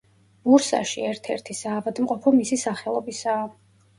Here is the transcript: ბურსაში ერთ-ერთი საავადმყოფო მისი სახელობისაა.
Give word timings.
ბურსაში 0.45 1.03
ერთ-ერთი 1.09 1.57
საავადმყოფო 1.59 2.35
მისი 2.39 2.59
სახელობისაა. 2.65 3.45